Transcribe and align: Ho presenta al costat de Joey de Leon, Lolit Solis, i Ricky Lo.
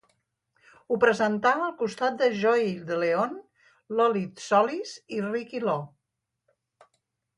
Ho 0.93 0.95
presenta 1.03 1.51
al 1.65 1.75
costat 1.81 2.17
de 2.23 2.29
Joey 2.43 2.71
de 2.89 2.97
Leon, 3.03 3.37
Lolit 3.99 4.43
Solis, 4.47 4.95
i 5.19 5.21
Ricky 5.29 5.63
Lo. 5.69 5.77